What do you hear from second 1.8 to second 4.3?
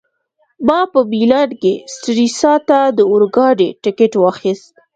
سټریسا ته د اورګاډي ټکټ